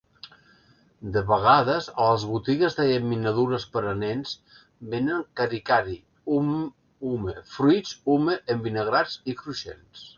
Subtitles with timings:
[1.17, 4.33] De vegades, a les botigues de llaminadures per a nens
[4.97, 6.01] venen karikari
[6.41, 10.07] ume, fruits ume envinagrats i cruixents.